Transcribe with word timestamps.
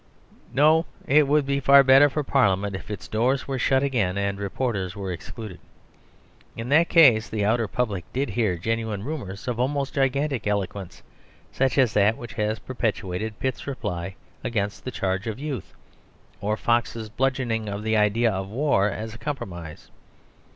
No; 0.51 0.87
it 1.07 1.27
would 1.27 1.45
be 1.45 1.59
far 1.59 1.83
better 1.83 2.09
for 2.09 2.23
Parliament 2.23 2.75
if 2.75 2.89
its 2.89 3.07
doors 3.07 3.47
were 3.47 3.59
shut 3.59 3.83
again, 3.83 4.17
and 4.17 4.39
reporters 4.39 4.95
were 4.95 5.11
excluded. 5.11 5.59
In 6.57 6.69
that 6.69 6.89
case, 6.89 7.29
the 7.29 7.45
outer 7.45 7.67
public 7.67 8.03
did 8.11 8.31
hear 8.31 8.57
genuine 8.57 9.03
rumours 9.03 9.47
of 9.47 9.59
almost 9.59 9.93
gigantic 9.93 10.47
eloquence; 10.47 11.03
such 11.51 11.77
as 11.77 11.93
that 11.93 12.17
which 12.17 12.33
has 12.33 12.57
perpetuated 12.57 13.37
Pitt's 13.39 13.67
reply 13.67 14.15
against 14.43 14.85
the 14.85 14.89
charge 14.89 15.27
of 15.27 15.37
youth, 15.37 15.75
or 16.39 16.57
Fox's 16.57 17.07
bludgeoning 17.07 17.69
of 17.69 17.83
the 17.83 17.95
idea 17.95 18.31
of 18.31 18.49
war 18.49 18.89
as 18.89 19.13
a 19.13 19.19
compromise. 19.19 19.91